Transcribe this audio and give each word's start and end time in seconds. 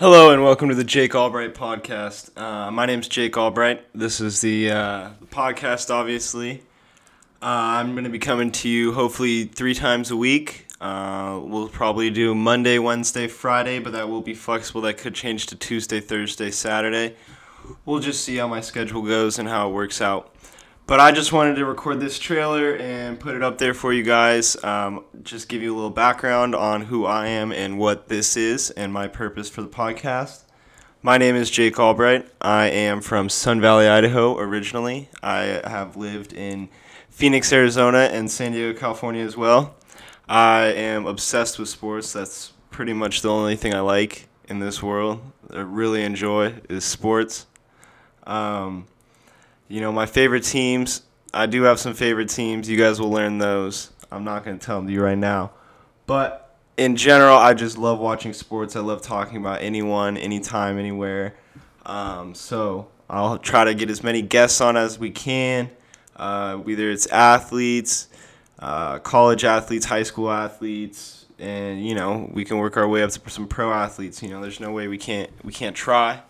Hello 0.00 0.30
and 0.30 0.42
welcome 0.42 0.70
to 0.70 0.74
the 0.74 0.82
Jake 0.82 1.14
Albright 1.14 1.54
podcast. 1.54 2.30
Uh, 2.34 2.70
my 2.70 2.86
name's 2.86 3.06
Jake 3.06 3.36
Albright. 3.36 3.84
This 3.94 4.18
is 4.18 4.40
the 4.40 4.70
uh, 4.70 5.10
podcast, 5.26 5.90
obviously. 5.90 6.62
Uh, 7.42 7.76
I'm 7.76 7.92
going 7.92 8.04
to 8.04 8.10
be 8.10 8.18
coming 8.18 8.50
to 8.50 8.68
you 8.70 8.94
hopefully 8.94 9.44
three 9.44 9.74
times 9.74 10.10
a 10.10 10.16
week. 10.16 10.68
Uh, 10.80 11.38
we'll 11.42 11.68
probably 11.68 12.08
do 12.08 12.34
Monday, 12.34 12.78
Wednesday, 12.78 13.28
Friday, 13.28 13.78
but 13.78 13.92
that 13.92 14.08
will 14.08 14.22
be 14.22 14.32
flexible. 14.32 14.80
That 14.80 14.96
could 14.96 15.14
change 15.14 15.48
to 15.48 15.54
Tuesday, 15.54 16.00
Thursday, 16.00 16.50
Saturday. 16.50 17.14
We'll 17.84 18.00
just 18.00 18.24
see 18.24 18.38
how 18.38 18.48
my 18.48 18.62
schedule 18.62 19.02
goes 19.02 19.38
and 19.38 19.46
how 19.50 19.68
it 19.68 19.74
works 19.74 20.00
out. 20.00 20.34
But 20.90 20.98
I 20.98 21.12
just 21.12 21.32
wanted 21.32 21.54
to 21.54 21.64
record 21.66 22.00
this 22.00 22.18
trailer 22.18 22.74
and 22.74 23.20
put 23.20 23.36
it 23.36 23.44
up 23.44 23.58
there 23.58 23.74
for 23.74 23.92
you 23.92 24.02
guys. 24.02 24.56
Um, 24.64 25.04
just 25.22 25.48
give 25.48 25.62
you 25.62 25.72
a 25.72 25.76
little 25.76 25.88
background 25.88 26.52
on 26.52 26.80
who 26.82 27.06
I 27.06 27.28
am 27.28 27.52
and 27.52 27.78
what 27.78 28.08
this 28.08 28.36
is 28.36 28.72
and 28.72 28.92
my 28.92 29.06
purpose 29.06 29.48
for 29.48 29.62
the 29.62 29.68
podcast. 29.68 30.46
My 31.00 31.16
name 31.16 31.36
is 31.36 31.48
Jake 31.48 31.78
Albright. 31.78 32.28
I 32.40 32.70
am 32.70 33.02
from 33.02 33.28
Sun 33.28 33.60
Valley, 33.60 33.86
Idaho 33.86 34.36
originally. 34.36 35.08
I 35.22 35.60
have 35.64 35.96
lived 35.96 36.32
in 36.32 36.68
Phoenix, 37.08 37.52
Arizona, 37.52 38.08
and 38.10 38.28
San 38.28 38.50
Diego, 38.50 38.76
California 38.76 39.24
as 39.24 39.36
well. 39.36 39.76
I 40.28 40.72
am 40.72 41.06
obsessed 41.06 41.60
with 41.60 41.68
sports. 41.68 42.12
That's 42.12 42.52
pretty 42.72 42.94
much 42.94 43.22
the 43.22 43.30
only 43.30 43.54
thing 43.54 43.74
I 43.74 43.80
like 43.80 44.26
in 44.48 44.58
this 44.58 44.82
world. 44.82 45.20
I 45.54 45.60
really 45.60 46.02
enjoy 46.02 46.54
is 46.68 46.84
sports. 46.84 47.46
Um, 48.26 48.88
you 49.70 49.80
know, 49.80 49.92
my 49.92 50.04
favorite 50.04 50.42
teams, 50.42 51.02
I 51.32 51.46
do 51.46 51.62
have 51.62 51.78
some 51.78 51.94
favorite 51.94 52.28
teams. 52.28 52.68
You 52.68 52.76
guys 52.76 53.00
will 53.00 53.10
learn 53.10 53.38
those. 53.38 53.92
I'm 54.10 54.24
not 54.24 54.44
going 54.44 54.58
to 54.58 54.66
tell 54.66 54.76
them 54.76 54.88
to 54.88 54.92
you 54.92 55.00
right 55.00 55.16
now. 55.16 55.52
But 56.06 56.56
in 56.76 56.96
general, 56.96 57.36
I 57.38 57.54
just 57.54 57.78
love 57.78 58.00
watching 58.00 58.32
sports. 58.32 58.74
I 58.74 58.80
love 58.80 59.00
talking 59.00 59.36
about 59.36 59.62
anyone, 59.62 60.16
anytime, 60.16 60.76
anywhere. 60.76 61.36
Um, 61.86 62.34
so 62.34 62.88
I'll 63.08 63.38
try 63.38 63.62
to 63.62 63.72
get 63.74 63.90
as 63.90 64.02
many 64.02 64.22
guests 64.22 64.60
on 64.60 64.76
as 64.76 64.98
we 64.98 65.10
can, 65.10 65.70
uh, 66.16 66.56
whether 66.56 66.90
it's 66.90 67.06
athletes, 67.06 68.08
uh, 68.58 68.98
college 68.98 69.44
athletes, 69.44 69.86
high 69.86 70.02
school 70.02 70.32
athletes, 70.32 71.26
and 71.38 71.86
you 71.86 71.94
know 71.94 72.28
we 72.32 72.44
can 72.44 72.58
work 72.58 72.76
our 72.76 72.86
way 72.86 73.02
up 73.02 73.10
to 73.10 73.30
some 73.30 73.46
pro 73.46 73.72
athletes. 73.72 74.20
You 74.20 74.30
know, 74.30 74.40
there's 74.40 74.60
no 74.60 74.72
way 74.72 74.88
we 74.88 74.98
can't 74.98 75.30
we 75.44 75.52
can't 75.52 75.76
try. 75.76 76.22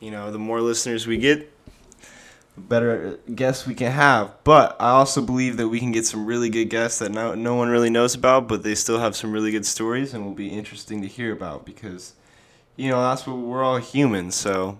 You 0.00 0.10
know, 0.10 0.32
the 0.32 0.38
more 0.38 0.60
listeners 0.60 1.06
we 1.06 1.16
get, 1.16 1.53
better 2.56 3.18
guests 3.34 3.66
we 3.66 3.74
can 3.74 3.92
have. 3.92 4.32
But 4.44 4.76
I 4.80 4.90
also 4.90 5.20
believe 5.20 5.56
that 5.56 5.68
we 5.68 5.80
can 5.80 5.92
get 5.92 6.06
some 6.06 6.26
really 6.26 6.48
good 6.48 6.66
guests 6.66 6.98
that 7.00 7.10
no, 7.10 7.34
no 7.34 7.54
one 7.54 7.68
really 7.68 7.90
knows 7.90 8.14
about, 8.14 8.48
but 8.48 8.62
they 8.62 8.74
still 8.74 8.98
have 9.00 9.16
some 9.16 9.32
really 9.32 9.50
good 9.50 9.66
stories 9.66 10.14
and 10.14 10.24
will 10.24 10.34
be 10.34 10.48
interesting 10.48 11.02
to 11.02 11.08
hear 11.08 11.32
about 11.32 11.66
because, 11.66 12.14
you 12.76 12.90
know, 12.90 13.00
that's 13.00 13.26
what 13.26 13.36
we're 13.38 13.62
all 13.62 13.78
humans. 13.78 14.34
So 14.34 14.78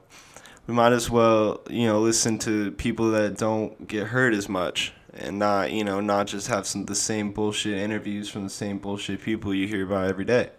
we 0.67 0.75
might 0.75 0.92
as 0.92 1.11
well, 1.11 1.61
you 1.69 1.86
know, 1.86 2.00
listen 2.00 2.39
to 2.41 2.70
people 2.72 3.11
that 3.12 3.36
don't 3.36 3.86
get 3.89 4.08
hurt 4.08 4.34
as 4.34 4.48
much 4.48 4.92
and 5.12 5.39
not, 5.39 5.72
you 5.72 5.84
know, 5.84 6.00
not 6.00 6.27
just 6.27 6.48
have 6.48 6.67
some 6.67 6.86
the 6.86 6.95
same 6.95 7.33
bullshit 7.33 7.78
interviews 7.78 8.28
from 8.28 8.45
the 8.45 8.50
same 8.50 8.78
bullshit 8.78 9.22
people 9.22 9.55
you 9.55 9.67
hear 9.67 9.84
about 9.84 10.08
every 10.08 10.25
day. 10.25 10.50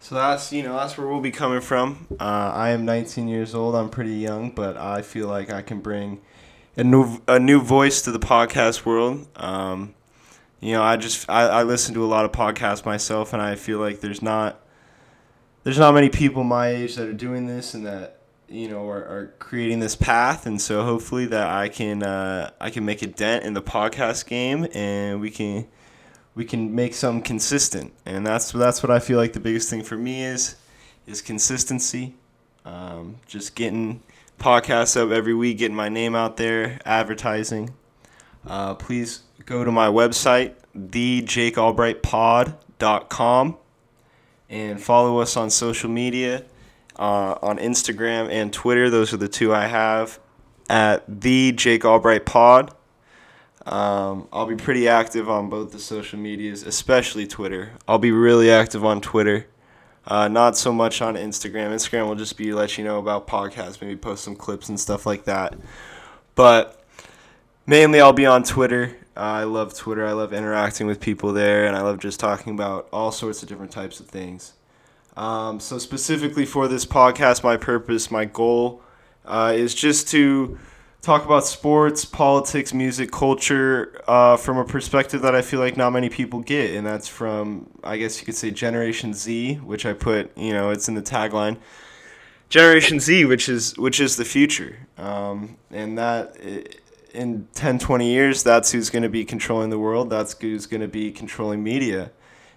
So 0.00 0.14
that's 0.14 0.52
you 0.52 0.62
know 0.62 0.74
that's 0.76 0.96
where 0.96 1.06
we'll 1.06 1.20
be 1.20 1.30
coming 1.30 1.60
from. 1.60 2.06
Uh, 2.20 2.52
I 2.54 2.70
am 2.70 2.84
19 2.84 3.28
years 3.28 3.54
old. 3.54 3.74
I'm 3.74 3.90
pretty 3.90 4.14
young, 4.14 4.50
but 4.50 4.76
I 4.76 5.02
feel 5.02 5.26
like 5.28 5.50
I 5.50 5.62
can 5.62 5.80
bring 5.80 6.20
a 6.76 6.84
new 6.84 7.20
a 7.26 7.38
new 7.38 7.60
voice 7.60 8.02
to 8.02 8.12
the 8.12 8.18
podcast 8.18 8.84
world. 8.84 9.26
Um, 9.36 9.94
you 10.60 10.72
know, 10.72 10.82
I 10.82 10.96
just 10.96 11.28
I, 11.28 11.42
I 11.48 11.62
listen 11.62 11.94
to 11.94 12.04
a 12.04 12.06
lot 12.06 12.24
of 12.24 12.32
podcasts 12.32 12.84
myself, 12.84 13.32
and 13.32 13.42
I 13.42 13.56
feel 13.56 13.78
like 13.78 14.00
there's 14.00 14.22
not 14.22 14.60
there's 15.64 15.78
not 15.78 15.92
many 15.94 16.08
people 16.08 16.44
my 16.44 16.68
age 16.68 16.94
that 16.94 17.08
are 17.08 17.12
doing 17.12 17.46
this 17.46 17.74
and 17.74 17.84
that 17.84 18.20
you 18.48 18.68
know 18.68 18.88
are, 18.88 19.02
are 19.04 19.34
creating 19.40 19.80
this 19.80 19.96
path 19.96 20.46
and 20.46 20.62
so 20.62 20.84
hopefully 20.84 21.26
that 21.26 21.48
i 21.48 21.68
can 21.68 22.04
uh, 22.04 22.48
i 22.60 22.70
can 22.70 22.84
make 22.84 23.02
a 23.02 23.06
dent 23.08 23.44
in 23.44 23.52
the 23.54 23.60
podcast 23.60 24.26
game 24.26 24.68
and 24.72 25.20
we 25.20 25.28
can 25.28 25.66
we 26.36 26.44
can 26.44 26.72
make 26.74 26.94
something 26.94 27.22
consistent, 27.22 27.92
and 28.04 28.24
that's 28.24 28.52
that's 28.52 28.80
what 28.82 28.92
I 28.92 28.98
feel 29.00 29.18
like 29.18 29.32
the 29.32 29.40
biggest 29.40 29.70
thing 29.70 29.82
for 29.82 29.96
me 29.96 30.22
is 30.22 30.54
is 31.06 31.22
consistency. 31.22 32.14
Um, 32.64 33.16
just 33.26 33.56
getting 33.56 34.02
podcasts 34.38 34.96
up 35.00 35.10
every 35.10 35.34
week, 35.34 35.58
getting 35.58 35.76
my 35.76 35.88
name 35.88 36.14
out 36.14 36.36
there, 36.36 36.78
advertising. 36.84 37.74
Uh, 38.46 38.74
please 38.74 39.22
go 39.46 39.64
to 39.64 39.72
my 39.72 39.88
website, 39.88 40.52
thejakealbrightpod.com, 40.76 43.56
and 44.50 44.82
follow 44.82 45.20
us 45.20 45.38
on 45.38 45.48
social 45.48 45.88
media, 45.88 46.44
uh, 46.98 47.36
on 47.40 47.56
Instagram 47.58 48.30
and 48.30 48.52
Twitter. 48.52 48.90
Those 48.90 49.14
are 49.14 49.16
the 49.16 49.28
two 49.28 49.54
I 49.54 49.68
have 49.68 50.18
at 50.68 51.02
the 51.08 51.52
Jake 51.52 51.86
Albright 51.86 52.26
Pod. 52.26 52.75
Um, 53.66 54.28
I'll 54.32 54.46
be 54.46 54.54
pretty 54.54 54.88
active 54.88 55.28
on 55.28 55.50
both 55.50 55.72
the 55.72 55.80
social 55.80 56.18
medias, 56.18 56.62
especially 56.62 57.26
Twitter. 57.26 57.72
I'll 57.88 57.98
be 57.98 58.12
really 58.12 58.48
active 58.50 58.84
on 58.84 59.00
Twitter. 59.00 59.46
Uh, 60.06 60.28
not 60.28 60.56
so 60.56 60.72
much 60.72 61.02
on 61.02 61.16
Instagram. 61.16 61.70
Instagram 61.70 62.06
will 62.06 62.14
just 62.14 62.36
be 62.36 62.52
let 62.52 62.78
you 62.78 62.84
know 62.84 63.00
about 63.00 63.26
podcasts, 63.26 63.80
maybe 63.80 63.96
post 63.96 64.22
some 64.22 64.36
clips 64.36 64.68
and 64.68 64.78
stuff 64.78 65.04
like 65.04 65.24
that. 65.24 65.56
But 66.36 66.80
mainly, 67.66 68.00
I'll 68.00 68.12
be 68.12 68.24
on 68.24 68.44
Twitter. 68.44 68.96
Uh, 69.16 69.20
I 69.20 69.44
love 69.44 69.74
Twitter. 69.74 70.06
I 70.06 70.12
love 70.12 70.32
interacting 70.32 70.86
with 70.86 71.00
people 71.00 71.32
there, 71.32 71.66
and 71.66 71.74
I 71.74 71.80
love 71.80 71.98
just 71.98 72.20
talking 72.20 72.54
about 72.54 72.88
all 72.92 73.10
sorts 73.10 73.42
of 73.42 73.48
different 73.48 73.72
types 73.72 73.98
of 73.98 74.06
things. 74.06 74.52
Um, 75.16 75.58
so, 75.58 75.78
specifically 75.78 76.46
for 76.46 76.68
this 76.68 76.86
podcast, 76.86 77.42
my 77.42 77.56
purpose, 77.56 78.12
my 78.12 78.26
goal 78.26 78.82
uh, 79.24 79.54
is 79.56 79.74
just 79.74 80.08
to 80.10 80.56
talk 81.06 81.24
about 81.24 81.46
sports, 81.46 82.04
politics, 82.04 82.74
music, 82.74 83.12
culture 83.12 84.02
uh, 84.08 84.36
from 84.36 84.58
a 84.58 84.64
perspective 84.64 85.22
that 85.22 85.36
I 85.36 85.40
feel 85.40 85.60
like 85.60 85.76
not 85.76 85.90
many 85.90 86.08
people 86.08 86.40
get, 86.40 86.74
and 86.74 86.84
that's 86.84 87.06
from 87.06 87.70
I 87.84 87.96
guess 87.96 88.18
you 88.18 88.26
could 88.26 88.34
say 88.34 88.50
Generation 88.50 89.14
Z, 89.14 89.54
which 89.56 89.86
I 89.86 89.92
put 89.92 90.36
you 90.36 90.52
know 90.52 90.70
it's 90.70 90.88
in 90.88 90.94
the 90.94 91.02
tagline. 91.02 91.58
Generation 92.48 92.98
Z, 92.98 93.24
which 93.24 93.48
is 93.48 93.76
which 93.78 94.00
is 94.00 94.16
the 94.16 94.24
future, 94.24 94.88
um, 94.98 95.56
and 95.70 95.96
that 95.96 96.36
in 97.14 97.48
10, 97.54 97.78
20 97.78 98.10
years, 98.10 98.42
that's 98.42 98.72
who's 98.72 98.90
going 98.90 99.02
to 99.04 99.08
be 99.08 99.24
controlling 99.24 99.70
the 99.70 99.78
world. 99.78 100.10
That's 100.10 100.36
who's 100.38 100.66
going 100.66 100.82
to 100.82 100.88
be 100.88 101.12
controlling 101.12 101.62
media, 101.62 102.10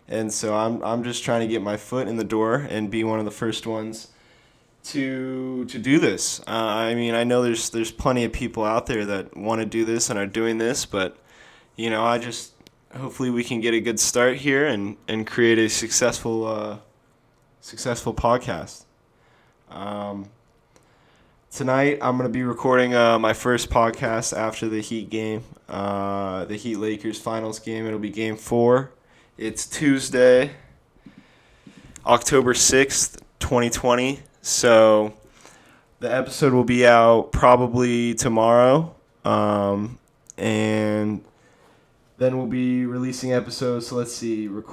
and 0.08 0.34
so 0.34 0.56
I'm 0.56 0.84
I'm 0.84 1.04
just 1.04 1.24
trying 1.24 1.42
to 1.42 1.48
get 1.48 1.62
my 1.62 1.78
foot 1.78 2.08
in 2.08 2.18
the 2.18 2.24
door 2.24 2.56
and 2.56 2.90
be 2.90 3.04
one 3.04 3.20
of 3.20 3.26
the 3.26 3.32
first 3.44 3.68
ones 3.68 4.08
to 4.84 5.66
to 5.66 5.78
do 5.80 6.00
this. 6.00 6.40
Uh, 6.42 6.52
I 6.52 6.96
mean, 6.96 7.14
I 7.14 7.24
know 7.24 7.44
there's 7.44 7.70
there's 7.70 7.92
plenty 7.92 8.24
of 8.24 8.32
people 8.32 8.64
out 8.64 8.86
there 8.86 9.06
that 9.06 9.36
want 9.36 9.62
to 9.62 9.66
do 9.66 9.86
this 9.86 10.10
and 10.10 10.18
are 10.18 10.28
doing 10.28 10.58
this, 10.58 10.86
but 10.86 11.18
you 11.76 11.90
know, 11.90 12.04
I 12.04 12.18
just 12.18 12.54
hopefully 12.98 13.30
we 13.30 13.44
can 13.44 13.62
get 13.62 13.74
a 13.74 13.80
good 13.80 14.00
start 14.00 14.38
here 14.38 14.66
and 14.66 14.98
and 15.08 15.28
create 15.28 15.58
a 15.60 15.70
successful 15.70 16.46
uh, 16.46 16.78
successful 17.62 18.14
podcast. 18.14 18.86
Um, 19.70 20.30
tonight 21.52 22.00
I'm 22.02 22.18
gonna 22.18 22.30
be 22.30 22.44
recording 22.44 22.96
uh, 22.96 23.20
my 23.20 23.34
first 23.34 23.70
podcast 23.70 24.36
after 24.36 24.68
the 24.68 24.82
Heat 24.82 25.10
game, 25.10 25.44
uh, 25.68 26.46
the 26.46 26.56
Heat 26.56 26.78
Lakers 26.78 27.20
finals 27.20 27.60
game. 27.60 27.86
It'll 27.86 28.00
be 28.00 28.10
Game 28.10 28.38
Four. 28.38 28.92
It's 29.38 29.68
Tuesday, 29.68 30.52
October 32.06 32.54
sixth, 32.54 33.22
twenty 33.40 33.70
twenty. 33.70 34.22
So 34.42 35.14
the 36.00 36.14
episode 36.14 36.54
will 36.54 36.64
be 36.64 36.86
out 36.86 37.32
probably 37.32 38.14
tomorrow. 38.14 38.96
Um, 39.26 40.00
and 40.38 41.24
then 42.18 42.38
we'll 42.38 42.48
be 42.48 42.86
releasing 42.86 43.34
episodes. 43.34 43.88
So 43.88 43.96
let's 43.96 44.16
see. 44.16 44.48
Rec- 44.48 44.66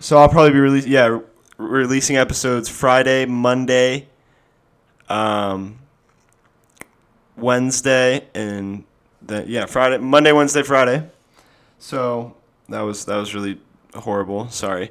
so 0.00 0.18
I'll 0.18 0.28
probably 0.28 0.52
be 0.52 0.60
releasing, 0.60 0.92
yeah, 0.92 1.06
re- 1.06 1.20
releasing 1.58 2.16
episodes 2.16 2.68
Friday, 2.68 3.26
Monday, 3.26 4.08
um, 5.08 5.78
Wednesday, 7.36 8.26
and 8.34 8.84
then 9.22 9.44
yeah, 9.48 9.66
Friday, 9.66 9.98
Monday, 9.98 10.32
Wednesday, 10.32 10.62
Friday. 10.62 11.08
So 11.78 12.34
that 12.68 12.80
was 12.80 13.04
that 13.04 13.16
was 13.16 13.34
really 13.34 13.60
horrible. 13.94 14.48
Sorry. 14.50 14.90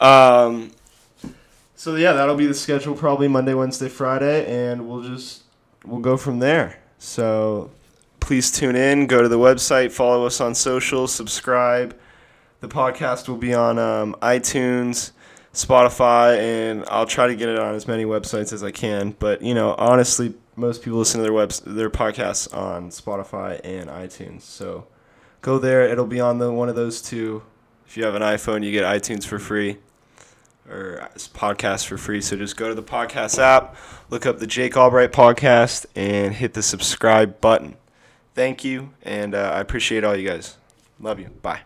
Um, 0.00 0.72
so 1.76 1.94
yeah, 1.94 2.14
that'll 2.14 2.36
be 2.36 2.46
the 2.46 2.54
schedule 2.54 2.94
probably 2.94 3.28
Monday, 3.28 3.52
Wednesday, 3.52 3.90
Friday, 3.90 4.46
and 4.46 4.88
we'll 4.88 5.02
just 5.02 5.42
we'll 5.84 6.00
go 6.00 6.16
from 6.16 6.38
there. 6.38 6.80
So 6.98 7.70
please 8.18 8.50
tune 8.50 8.74
in, 8.74 9.06
go 9.06 9.20
to 9.20 9.28
the 9.28 9.38
website, 9.38 9.92
follow 9.92 10.24
us 10.24 10.40
on 10.40 10.54
social, 10.54 11.06
subscribe. 11.06 11.94
The 12.60 12.68
podcast 12.68 13.28
will 13.28 13.36
be 13.36 13.52
on 13.52 13.78
um, 13.78 14.16
iTunes, 14.22 15.12
Spotify, 15.52 16.38
and 16.38 16.82
I'll 16.88 17.06
try 17.06 17.26
to 17.26 17.36
get 17.36 17.50
it 17.50 17.58
on 17.58 17.74
as 17.74 17.86
many 17.86 18.06
websites 18.06 18.54
as 18.54 18.64
I 18.64 18.70
can. 18.70 19.14
But 19.18 19.42
you 19.42 19.52
know, 19.52 19.74
honestly, 19.76 20.34
most 20.56 20.82
people 20.82 20.98
listen 20.98 21.18
to 21.18 21.22
their 21.22 21.34
webs 21.34 21.60
their 21.60 21.90
podcasts 21.90 22.52
on 22.56 22.88
Spotify 22.88 23.60
and 23.62 23.90
iTunes. 23.90 24.40
So 24.40 24.86
go 25.42 25.58
there; 25.58 25.86
it'll 25.86 26.06
be 26.06 26.20
on 26.20 26.38
the 26.38 26.50
one 26.50 26.70
of 26.70 26.74
those 26.74 27.02
two. 27.02 27.42
If 27.86 27.98
you 27.98 28.04
have 28.04 28.14
an 28.14 28.22
iPhone, 28.22 28.64
you 28.64 28.72
get 28.72 28.82
iTunes 28.82 29.26
for 29.26 29.38
free 29.38 29.76
or 30.70 31.08
podcast 31.16 31.86
for 31.86 31.96
free. 31.96 32.20
So 32.20 32.36
just 32.36 32.56
go 32.56 32.68
to 32.68 32.74
the 32.74 32.82
podcast 32.82 33.38
app, 33.38 33.76
look 34.10 34.26
up 34.26 34.38
the 34.38 34.46
Jake 34.46 34.76
Albright 34.76 35.12
podcast, 35.12 35.86
and 35.94 36.34
hit 36.34 36.54
the 36.54 36.62
subscribe 36.62 37.40
button. 37.40 37.76
Thank 38.34 38.64
you, 38.64 38.90
and 39.02 39.34
uh, 39.34 39.52
I 39.54 39.60
appreciate 39.60 40.04
all 40.04 40.14
you 40.14 40.28
guys. 40.28 40.56
Love 41.00 41.18
you. 41.18 41.28
Bye. 41.42 41.60